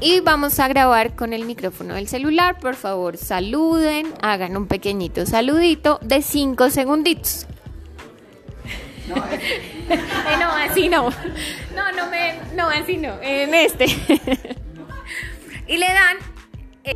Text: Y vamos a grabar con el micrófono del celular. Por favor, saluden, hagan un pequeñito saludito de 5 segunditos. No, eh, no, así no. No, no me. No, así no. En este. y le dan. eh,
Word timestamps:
Y 0.00 0.20
vamos 0.20 0.58
a 0.60 0.68
grabar 0.68 1.14
con 1.14 1.32
el 1.32 1.44
micrófono 1.44 1.94
del 1.94 2.08
celular. 2.08 2.58
Por 2.58 2.74
favor, 2.76 3.16
saluden, 3.16 4.12
hagan 4.22 4.56
un 4.56 4.66
pequeñito 4.66 5.24
saludito 5.24 5.98
de 6.02 6.20
5 6.20 6.70
segunditos. 6.70 7.46
No, 9.08 9.16
eh, 9.30 9.98
no, 10.40 10.50
así 10.50 10.88
no. 10.88 11.10
No, 11.74 11.92
no 11.96 12.10
me. 12.10 12.34
No, 12.54 12.68
así 12.68 12.96
no. 12.96 13.14
En 13.22 13.54
este. 13.54 13.84
y 15.66 15.76
le 15.76 15.86
dan. 15.86 16.16
eh, 16.84 16.94